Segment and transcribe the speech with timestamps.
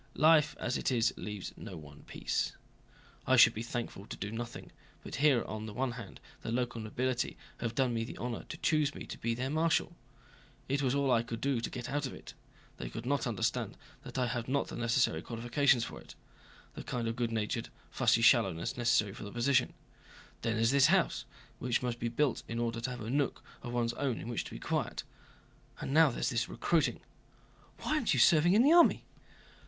[0.15, 2.53] "Life as it is leaves one no peace.
[3.27, 4.71] I should be thankful to do nothing,
[5.03, 8.57] but here on the one hand the local nobility have done me the honor to
[8.57, 9.95] choose me to be their marshal;
[10.67, 12.33] it was all I could do to get out of it.
[12.77, 17.15] They could not understand that I have not the necessary qualifications for it—the kind of
[17.15, 19.71] good natured, fussy shallowness necessary for the position.
[20.41, 21.25] Then there's this house,
[21.59, 24.45] which must be built in order to have a nook of one's own in which
[24.45, 25.03] to be quiet.
[25.79, 27.01] And now there's this recruiting."
[27.81, 29.05] "Why aren't you serving in the army?"